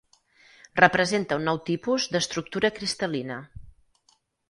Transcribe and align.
Representa 0.79 1.37
un 1.43 1.45
nou 1.49 1.61
tipus 1.69 2.09
d'estructura 2.17 2.75
cristal·lina. 2.81 3.43